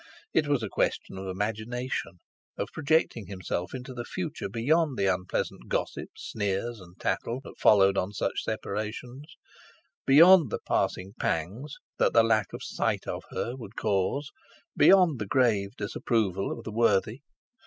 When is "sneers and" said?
6.17-6.99